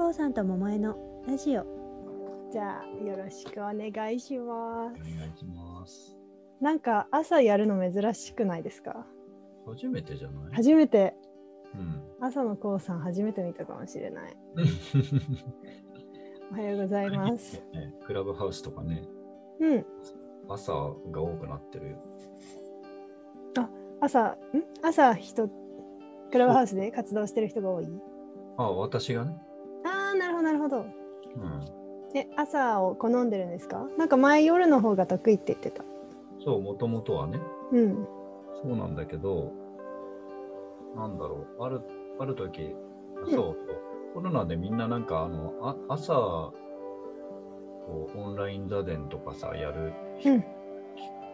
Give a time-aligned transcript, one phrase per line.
[0.00, 0.96] こうさんと桃江の
[1.28, 1.66] ラジオ。
[2.50, 4.98] じゃあ、よろしくお願いします。
[4.98, 6.16] お願いします。
[6.58, 9.04] なんか朝やるの珍しくないですか？
[9.66, 10.52] 初めてじゃない？
[10.54, 11.14] 初めて、
[11.74, 12.02] うん。
[12.18, 14.34] 朝のこうさん初めて見たかもしれない。
[16.50, 17.62] おはようございます。
[17.74, 19.06] ねクラブハウスとかね、
[19.60, 19.86] うん。
[20.48, 20.72] 朝
[21.10, 21.98] が多くなってるよ。
[24.00, 24.38] 朝、ん？
[24.80, 25.50] 朝人、
[26.32, 27.86] クラブハウスで活動してる人が多い？
[28.56, 29.36] あ、私がね。
[30.20, 30.78] なるほど、なるほど。
[30.78, 30.86] うん。
[32.14, 33.86] え、朝を好んでるんですか？
[33.96, 35.84] なんか前夜の方が得意って言ってた。
[36.44, 37.40] そう、もともとはね、
[37.72, 38.06] うん。
[38.62, 39.52] そうなんだけど、
[40.96, 41.80] なんだろう、ある、
[42.18, 42.74] ある時、
[43.24, 43.56] そうそう、
[44.14, 46.52] コロナでみんななんか、あの、あ朝、こ
[48.14, 49.92] う、オンライン座禅とかさ、やる、
[50.24, 50.42] うん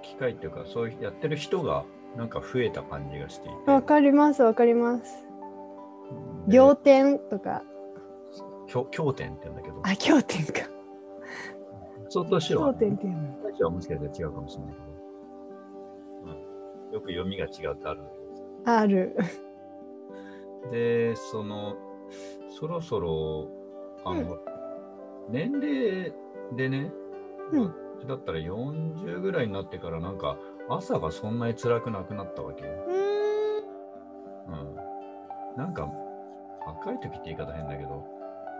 [0.02, 1.84] き機会っていうか、そういうやってる人が、
[2.16, 3.70] なんか増えた感じがしていて。
[3.70, 5.26] わかります、わかります。
[6.48, 7.62] で仰天とか。
[8.66, 10.68] 経経典って言うんだけど、あ、経典か。
[12.09, 13.18] そうとしては、経典っていうの。
[13.45, 14.86] 私はもしかしたら違うかもしれないけど、
[16.88, 18.04] うん、よく読みが違うってあるん
[18.64, 19.16] だある。
[19.16, 19.23] け
[20.66, 21.76] どで、その、
[22.48, 23.48] そろそろ、
[24.04, 24.38] あの、
[25.28, 26.12] 年齢
[26.56, 26.92] でね、
[27.52, 27.74] うん
[28.06, 30.36] だったら40ぐらいになってからなんか
[30.68, 32.64] 朝がそんなに辛くなくなったわけ。
[32.64, 32.66] う
[34.52, 34.76] ん。
[35.56, 35.90] なんか、
[36.66, 38.04] 若い時って言い方変だけど、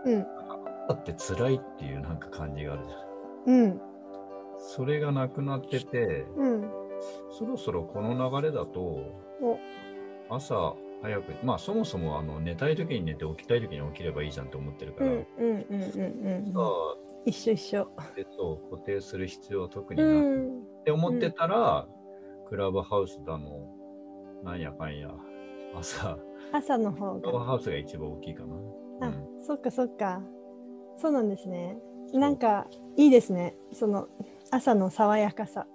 [0.05, 0.19] うん。
[0.21, 3.63] だって辛いっていうなんか感じがあるじゃん。
[3.63, 3.81] うん。
[4.59, 6.69] それがなくなってて、うん。
[7.31, 9.59] そろそろこの流れだと、お
[10.29, 15.27] 朝早く、まあそもそもあの寝たい時に寝て起きたい時に起きればいいじゃんと思ってるから、うん。
[15.37, 15.65] うん。
[15.69, 15.81] うん。
[16.45, 16.53] うん。
[16.53, 16.59] さ
[17.25, 17.87] 一緒一緒。
[17.97, 20.63] あ、でそう固定する必要は特にうない、っん。
[20.85, 21.87] て思ってたら、
[22.47, 23.49] クラブハウスだの、
[24.43, 25.11] なんやかんや、
[25.75, 26.17] 朝、
[26.51, 27.45] 朝の方クラブが。
[27.45, 28.55] ハウスが一番大きいかな。
[29.01, 30.21] あうん、そっかそっか。
[30.97, 31.77] そうなんですね。
[32.13, 32.67] なんか
[32.97, 33.55] いいですね。
[33.71, 34.09] その
[34.51, 35.65] 朝の爽やかさ。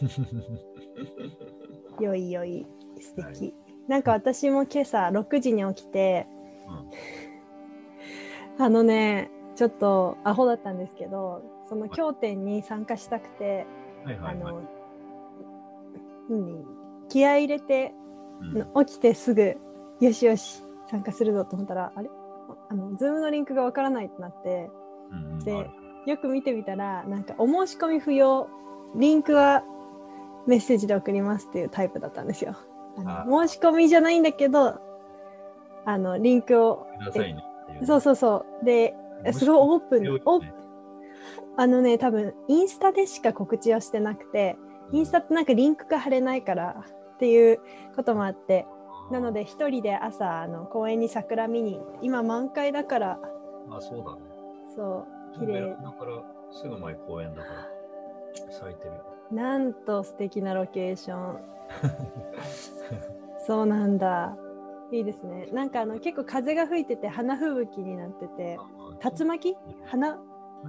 [1.98, 2.66] よいよい。
[3.00, 3.46] 素敵。
[3.46, 3.52] は
[3.88, 6.26] なんか私も今朝6時に起きて、
[6.68, 13.66] うんあのね、ちょっとアホだったんですけど、その経典に参加したくて、
[14.04, 14.34] はいはいはい。
[14.34, 14.62] あの、
[16.28, 16.66] 何？
[17.08, 17.94] 気合い入れて、
[18.42, 19.56] うん起きてすぐ、
[20.00, 22.10] よしよし、参加するぞと思ったら、あれ？
[22.70, 24.70] あの、 Zoom のリンクがわからないってなって、
[25.44, 25.70] でうんうんある。
[26.06, 28.48] よく見てみたら、なんかお申し込み不要、
[28.94, 29.62] リンクは
[30.46, 32.56] メッセージで送りますっていうタイプだったんですよ。
[32.96, 34.80] あのあ申し込みじゃないんだけど、
[35.84, 37.36] あの、リンクを、ね
[37.84, 38.64] そうそうそう。
[38.64, 38.94] で、
[39.32, 40.22] すごいオープン面白い。
[40.24, 40.54] オーね
[41.56, 44.56] あのね、多分インスタでしか告知をしてなくて、
[44.92, 47.60] インスタってなんかリンクが貼れないからっていう
[47.96, 48.66] こともあって、
[49.10, 53.18] なので一人で朝あの公園に桜見に、今満開だから、
[53.70, 54.20] あ、そうだね。
[54.74, 55.54] そう、綺麗。
[55.54, 56.22] ベランダから
[56.52, 57.68] すぐ前公園だから
[58.52, 59.04] 咲いてるよ。
[59.32, 61.40] なんと素敵なロケーション。
[63.46, 64.36] そうなんだ。
[64.92, 65.48] いいですね。
[65.52, 68.58] なんかあの結構風が吹いてて花吹雪になってて、
[69.18, 69.56] 竜巻？
[69.84, 70.18] 花？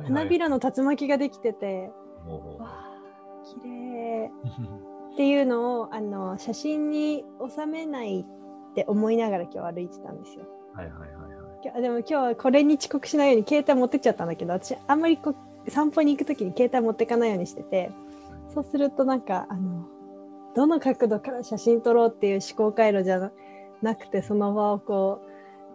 [0.04, 1.92] 花びらの竜巻ができてて、
[2.26, 2.92] ほうほうほうわあ、
[3.44, 4.32] 綺麗。
[5.14, 10.46] っていうのをあの写真に収めないって思いながら今日歩いてたんですよ。
[10.74, 11.32] はいはいはいはい。
[11.64, 15.36] 今日でも今日はこれに遅刻しないように携帯持ってっちゃったんだけど私あんまりこ
[15.66, 17.92] う散歩に行く時に携帯持ってかないようにしてて
[18.54, 19.86] そうするとなんかあの
[20.56, 23.32] どの角度から写真撮ろうっていう思考回路じゃな
[23.82, 25.22] なくてその場をこ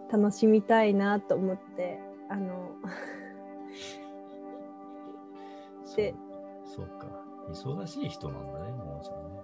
[0.09, 1.99] う楽しみたいなと思って
[2.29, 2.71] あの
[5.95, 6.13] で
[6.65, 7.26] そうか。
[7.49, 9.39] 忙しい人なんだね、もうさんね。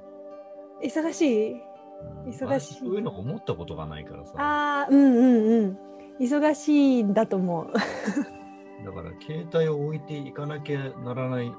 [0.83, 1.21] 忙し
[1.51, 1.53] い？
[1.53, 1.55] う
[2.27, 4.33] ん忙しいあそういうの思ったことがないからさ。
[4.37, 5.77] あーうんうんうん
[6.19, 6.69] 忙し
[6.99, 7.67] いんだと思う
[8.85, 11.57] だから、携帯を置いていかなきゃならない思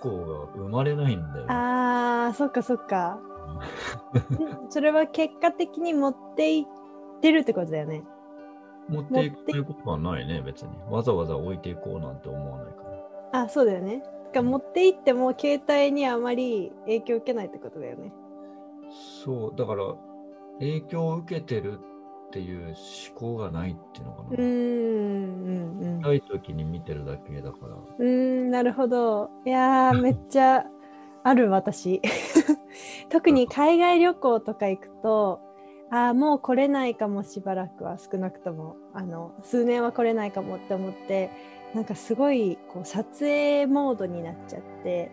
[0.00, 1.44] 考が生まれないんだよ。
[1.48, 3.20] あーそっかそっかん
[4.70, 8.02] それは結果的に持っていってるってことだよね
[8.88, 10.70] 持っていかないことはないね、別に。
[10.90, 12.82] わざわざ置いていこうなんて思わないか
[13.32, 13.42] ら。
[13.42, 18.12] あそうだよねだから持っていっても携帯にあまり影響を受けないってことだよね
[19.24, 19.94] そう、だから、
[20.58, 21.80] 影響を受けてる
[22.28, 22.74] っていう思
[23.14, 24.28] 考がないっていうのかな。
[24.30, 27.76] うーんうんうん痛い時に見てるだけだから。
[27.76, 30.66] うーんなるほどいやーめっちゃ
[31.22, 32.00] ある私
[33.10, 35.40] 特に海外旅行とか行くと
[35.90, 41.30] ああもう来れないかもしばらくは少なくともあの数年は来れないかもって思って
[41.74, 45.10] なんかすごいこう撮影モードになっちゃって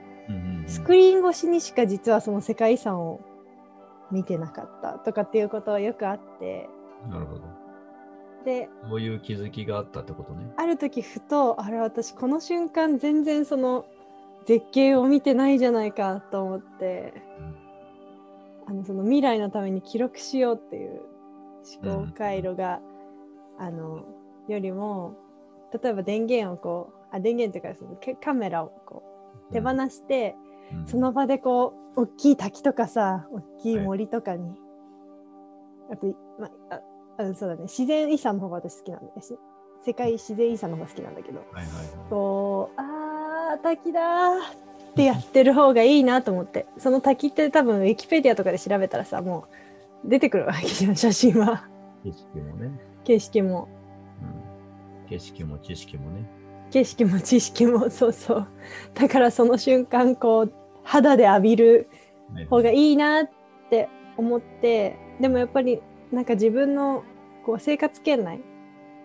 [0.67, 3.19] スクリーン越しにしか実はその世界遺産を
[4.11, 6.69] 見てなかったとかっていうことはよくあって
[7.09, 7.41] なるほど。
[8.45, 10.51] でそういう気づきがあったってことね。
[10.57, 13.85] ある時ふとあれ私この瞬間全然その
[14.45, 17.13] 絶景を見てないじゃないかと思って
[18.67, 21.01] あのその未来のために記録しようっていう
[21.83, 22.81] 思考回路が、
[23.57, 24.03] あの
[24.49, 25.15] よりも
[25.81, 29.03] 例えば電源をこうあ電源っていうかそのけカメラをこ
[29.49, 30.35] う手放して、
[30.73, 30.87] うん。
[30.87, 34.55] その場でこう大きい滝とかさ大きい森とかに、
[35.91, 36.07] あと、
[36.39, 36.81] まあ、
[37.17, 37.63] ああそうだね。
[37.63, 39.37] 自然遺産の方が私好きなんだし
[39.85, 41.85] 世界自然遺産の方が好きなんだけどはいはいはい。
[42.09, 44.39] こうあー滝だー
[44.91, 46.65] ってやってる方がいいなと思って。
[46.77, 49.45] その滝って多分ウィキペディアとかで調べたらさも
[50.05, 51.67] う出てくるわけじゃん写真は。
[52.03, 53.67] 景色もね、景色も。
[53.77, 53.82] うん。
[55.09, 56.29] 景色も知識もね。
[56.71, 58.47] 景色も知識も そうそう
[58.95, 60.53] だからその瞬間こう
[60.83, 61.89] 肌で浴びる
[62.33, 63.29] はい方がいいなっ
[63.69, 67.03] て思ってでもやっぱりなんか自分の
[67.45, 68.41] こう生活圏内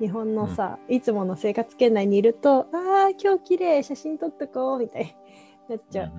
[0.00, 5.10] 日本のさ、いつもの生活圏内にいるとああ今日綺麗写真撮っとこうみたいに
[5.68, 6.12] なっちゃう。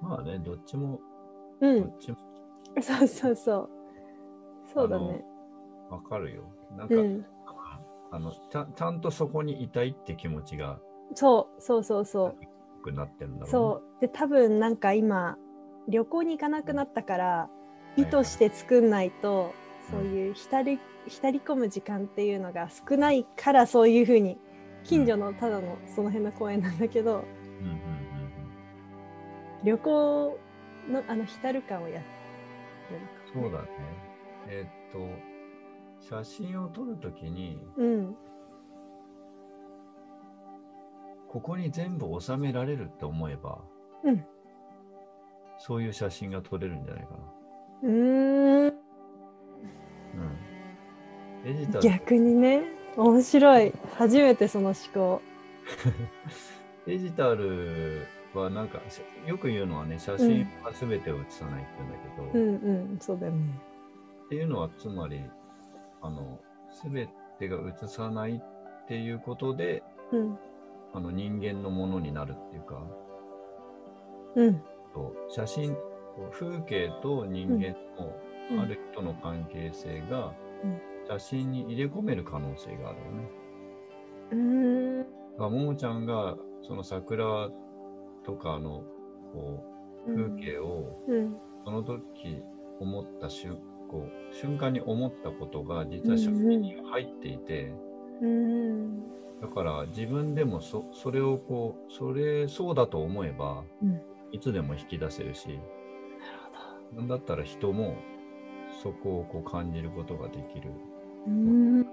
[0.00, 0.98] うん まあね、どっちも、
[1.60, 2.16] うん、どっちも
[2.80, 3.70] そうそうそう。
[4.72, 5.24] そうだね。
[5.90, 6.42] わかるよ。
[6.76, 7.26] なんか、うん、
[8.12, 10.78] あのちゃん、ちゃんとそこにいたいって気持ちが
[11.14, 12.34] そうそうそうそ
[12.84, 12.92] う。
[12.92, 13.50] なってるんだろうね。
[13.50, 14.00] そう。
[14.00, 15.36] で多分なんか今
[15.88, 17.48] 旅行に行かなくなったから
[17.96, 20.78] い意図して作んないと、うんそういう浸り
[21.08, 24.38] 浸り込む時間っていうのが少ないからそういうふうに
[24.84, 27.24] 近所のただのその辺の公園なんだけど
[27.60, 27.82] うんうんうん
[29.64, 30.38] 旅行
[30.88, 32.22] のあの浸る感をやって
[33.34, 33.68] うん、そうだね。
[34.48, 34.98] えーっと、
[36.02, 38.16] 写真を撮るときに、うん。
[41.28, 43.60] ここに全部収められるって思えば、
[44.04, 44.24] うん。
[45.58, 47.18] そういう写真が撮れるんじゃないかな。
[47.84, 48.66] うーん。
[48.66, 48.74] うん。
[51.44, 51.88] デジタル。
[51.88, 52.64] 逆にね
[52.96, 53.72] 面白い。
[53.96, 55.22] 初めてその思考。
[56.84, 62.90] デジタルはなんか、しよく言うのはね、写真は全てを写さないって言うんだけど、うん。
[62.90, 62.98] うん。
[62.98, 63.38] そうだよね。
[64.26, 65.22] っていうのはつまり、
[66.02, 66.40] あの、
[66.82, 67.08] 全
[67.38, 69.82] てが写さないっていうことで、
[70.12, 70.38] うん。
[70.94, 72.82] あの人間のものになるっていうか、
[74.36, 74.62] うん。
[74.92, 75.76] と写真、
[76.32, 78.12] 風景と人間の
[78.50, 78.60] うん。
[78.60, 80.34] ある人の関係性が
[80.64, 80.80] うん。
[81.08, 83.30] 写真に入れ込める可能性があるよね。
[84.32, 84.38] うー
[85.02, 85.06] ん。
[85.38, 87.48] だももちゃんがその桜
[88.24, 88.84] とかの
[89.32, 89.64] こ
[90.06, 91.36] う風景をうん。
[91.64, 92.42] その時
[92.80, 93.58] 思った瞬
[93.92, 97.74] こう瞬間に思ったことが実は写真に入っていて、
[98.22, 99.02] うん
[99.42, 104.00] だから自分でもそそれをこうそれそうだと思えばうん。
[104.30, 105.60] いつでも引き出せるし
[106.96, 107.96] なんだったら人も
[108.82, 110.70] そこをこう感じることができる。
[111.26, 111.86] うん。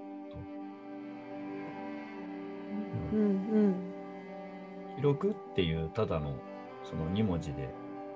[4.96, 6.36] 記録っていうただの
[6.82, 7.68] その2文字で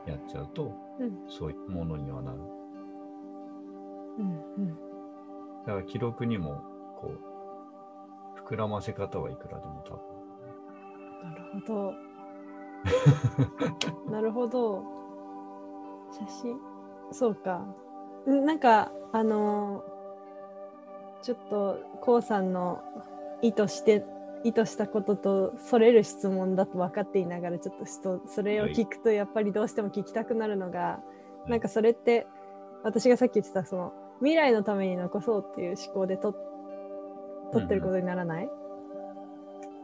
[0.06, 1.12] やっちゃうと、うん。
[1.28, 2.38] そういうものにはなる。
[5.66, 6.62] だから記録にも
[7.00, 10.14] こう膨らませ方はいくらでも多分。
[11.22, 11.94] なるほど。
[14.12, 14.82] なるほど。
[16.12, 16.58] 写真？
[17.10, 17.62] そうか。
[18.28, 19.94] んなんか、あのー
[21.24, 22.82] ちょっと、こうさんの
[23.40, 24.04] 意図して、
[24.44, 31.00] 意図したこととそれる質問だと分かっていながら、ちょっとそそれを聞くと、やっぱりどうしても聞きたくなるのが、
[31.46, 32.26] いなんかそれって、
[32.82, 36.34] 私がさっき言ってた、その、未来のために残そうっていう思考でと
[37.52, 38.50] 取ってることにならない、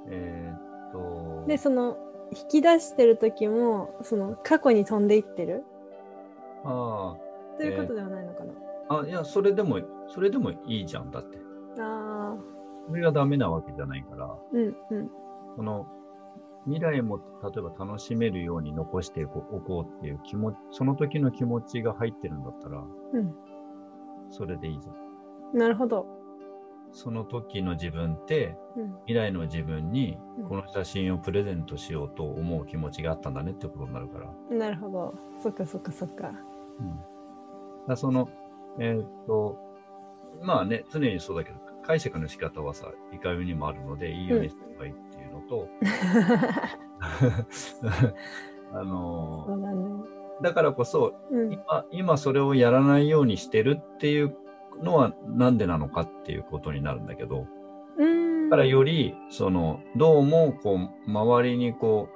[0.08, 0.56] えー
[0.88, 1.96] っと、でその
[2.30, 5.64] 引き出してる時もその過去に飛んでいってる？
[6.64, 7.16] あ
[7.56, 8.52] ということではないのかな、
[8.88, 11.10] あ、あ、いや、それでも、それでもいいじゃん。
[11.10, 11.38] だって。
[11.78, 12.38] ああ。
[12.88, 15.10] それがダメなわけじゃないから、うんうん。
[15.56, 15.86] その、
[16.64, 22.82] 未来も例えば楽しめるように残しておこうっていう気持ち、その時の気持ちが入ってるんだったら、
[23.12, 23.34] うん
[24.30, 25.58] それでいいじゃん。
[25.58, 26.06] なるほど、
[26.92, 30.48] その時の自分って、うん、未来の自分にうん。
[30.48, 34.30] この写真をプレゼントしようと思う気持ちがあったんだねってことになるから。
[34.56, 35.14] なるほど。
[35.42, 36.28] そっかそっかそっか。
[36.28, 36.32] う
[36.82, 37.00] ん、
[37.86, 38.28] だその、
[38.78, 39.58] えーっと、
[40.42, 45.68] まあね、常にそうだけど、解釈の仕方はさ、いかようにもあるので、いいようにすればいいっていうのと、
[48.72, 51.52] あのそうだねだからこそうん。
[51.52, 54.36] 今、今それをやらないようにしてるっていう
[54.82, 57.46] のはなんでなのかっていうことになるんだけど、
[57.98, 58.48] うーん。
[58.50, 62.08] だからより、その、どうも、こう、周りにこ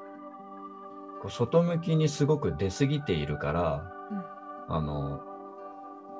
[1.18, 3.92] う、こう外向きにすごく出過ぎているから、
[4.68, 5.20] あの、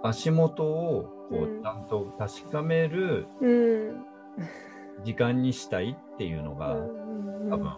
[0.02, 1.62] 足元をこう、うん。
[1.62, 4.04] ちゃんと確かめるうん。
[5.04, 7.72] 時間にしたいっていうのが、うん多分、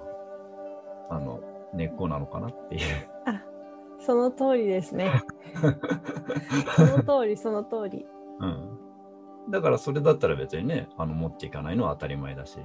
[1.11, 1.41] あの、
[1.75, 2.83] 根っこなのかなっていう。
[4.01, 5.23] その通りですね。
[6.77, 8.07] その通り、その通り。
[8.41, 8.79] うん。
[9.51, 12.59] だからそれだったら別にね、あの持っていかないのは当たり前だし。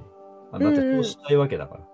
[0.52, 1.84] あだってそうしたいわけだから。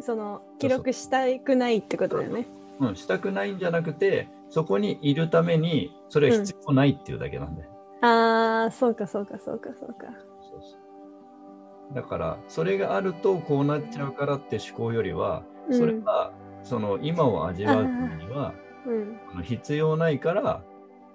[0.00, 2.46] その記録したくないってことだよね。
[2.80, 7.64] うん、したくないんじゃなくて、そこにいるために、それは必要ないっていうだけなんで。
[8.02, 10.06] ああ、そうかそうかそうかそうか。
[10.40, 16.32] そうそうだから、それがあるとこうなっちゃうからって思考よりは、うんそれは、
[16.64, 18.54] その今を味わうためには、
[18.86, 19.42] うん。
[19.42, 20.62] 必要ないから、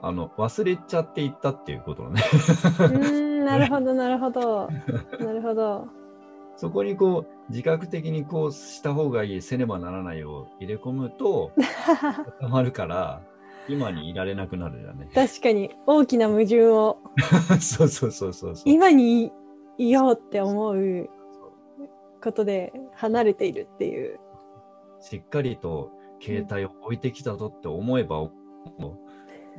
[0.02, 2.22] あの忘れちゃっていったっていうことのね。
[2.34, 4.70] うーん、なるほどなるほど。
[5.20, 5.88] なるほど。
[6.56, 11.52] そこにこう、自覚的にこうした方がいい、せねばならないを入れ込むと、
[12.38, 13.22] 固まるから、
[13.70, 15.10] 今にいられなくなるじゃんね。
[15.14, 16.98] 確かに大きな矛盾を
[17.62, 18.64] そうそうそうそうそう。
[18.66, 19.32] 今に
[19.78, 21.10] いようって思う
[22.22, 24.20] ことで離れているっていう。
[25.00, 25.92] しっかりと
[26.22, 28.32] 携帯を置いてきたぞって思えば、も
[28.80, 29.10] う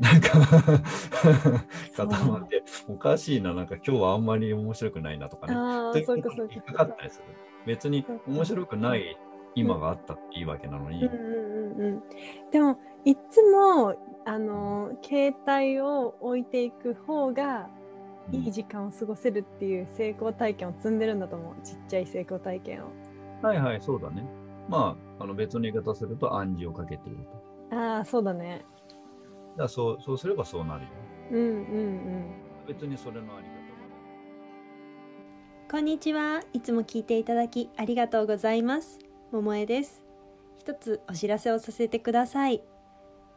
[0.00, 0.30] なんか
[1.96, 5.54] 固まって、おかしいな、なんか今日はあんまり面白くないなとかね。
[5.54, 7.24] ああ、そうかそうことに引っかかかったりする。
[7.66, 9.18] 別に面白くない
[9.54, 12.02] 今があったっていいわけなのに、うんうんうんうん。
[12.50, 13.94] でもいつも
[14.24, 17.68] あの携帯を置いていく方が
[18.32, 21.54] うんいい時間を過ごせるっていう成功体験を積んでるんだと思う。
[21.62, 22.88] ちっちゃい成功体験を。
[23.42, 24.24] はいはい、そうだね。
[24.70, 27.18] まあ、あの別の言い方すると暗示をかけている
[27.70, 27.76] と。
[27.76, 28.64] ああ、そうだね。
[29.58, 30.88] だそうそうすればそうなるよ。
[31.32, 32.24] うんうんうん。
[32.68, 33.60] 別にそれのあり方は。
[35.68, 36.42] こんにちは。
[36.52, 39.00] いつも聞いていただきありがとうございます。
[39.32, 40.04] 桃江です。
[40.56, 42.62] 一つお知らせをさせてください。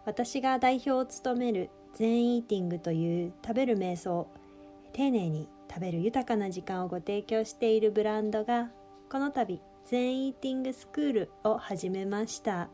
[0.05, 4.27] 私が代表を務める全イーティングという食べる瞑想、
[4.91, 8.69] 丁寧に食べる豊かな時間をご提供しているブランドが、
[9.09, 12.69] この度全イーティングスクールを始めました。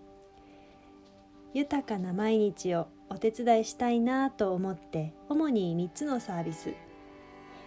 [1.53, 6.73] 豊かな毎日をお手伝いしたいなと思って、主に3つのサービス、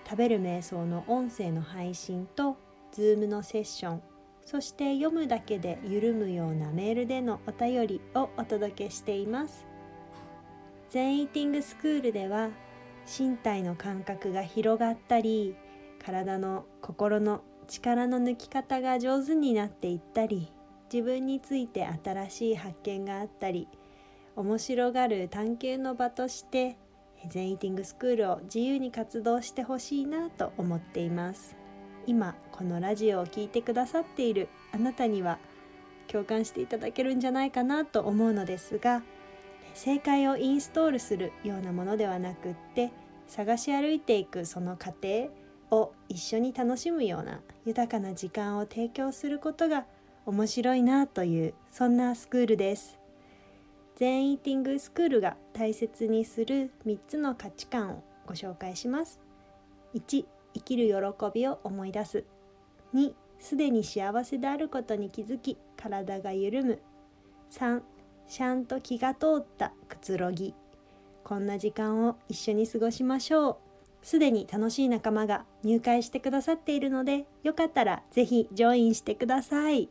[0.09, 2.57] 食べる瞑想の音声の配信と
[2.93, 4.03] Zoom のセッション。
[4.45, 9.67] そして読むだけで緩むようなメールでのお便りをお届けしています。
[10.89, 12.51] 全イーティングスクールでは
[13.07, 15.57] 身体の感覚が広がったり
[16.05, 17.43] 体の心の
[17.73, 20.53] 力の抜き方が上手になっていったり
[20.93, 23.67] 自分について新しい発見があったり
[24.37, 26.77] 面白がる探求の場として
[27.29, 31.57] 全イーティングスクールを自由に活動してほしいなと思っています。
[32.07, 35.39] 今このラジオを聴いてくださっているあなたには
[36.09, 39.03] 共感していただけるんじゃないかなと思うのですが
[39.75, 42.91] 正解をインストールするようなものではなくって
[43.29, 45.31] 探し歩いていくその過程
[45.73, 49.87] を一緒に楽しむような豊かな時間を提供することが
[50.27, 52.99] 面白いなというそんなスクールです。
[53.97, 59.21] 全イーティングスクールが大切にする3つの価値観をご紹介します。
[59.95, 60.25] 1
[60.55, 60.95] 生きる喜
[61.35, 62.25] びを思い出す。
[62.95, 66.79] 2すでに幸せであることに気づき体が緩む。
[67.51, 67.83] 3
[68.29, 70.55] ちゃんと気が通ったくつろぎ。
[71.25, 73.72] こんな時間を一緒に過ごしましょう。
[74.03, 79.89] すでに楽しい仲間が入会してくださっているのでよかったらぜひジョインしてください。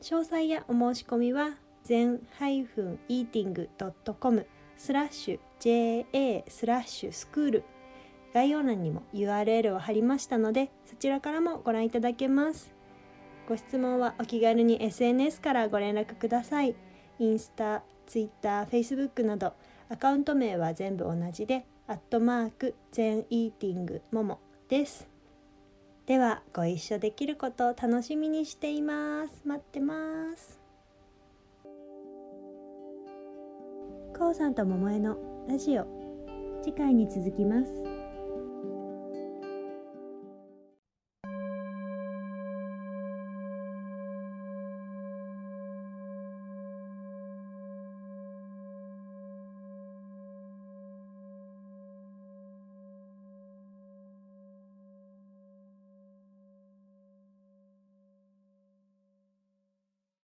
[0.00, 1.50] 詳細やお申し込みは
[1.84, 4.46] 全 -eating.com
[4.76, 7.64] スラッシュ JA スラッシュスクール。
[8.34, 12.72] 概要欄にも URL を貼りましたのでそちらからもご覧いただけます。
[13.48, 16.74] ご質問はお気軽に SNS からご連絡ください。
[17.18, 19.52] インスタ、ツイッター、フェイスブックなど
[19.88, 25.06] アカウント名は全部同じでアットマーク全イーティングももです。
[26.06, 29.42] ではご一緒できることを楽しみにしています。
[29.44, 30.58] 待ってます。
[34.16, 35.86] こうさんと桃江のラジオ
[36.62, 38.01] 次回に続きます。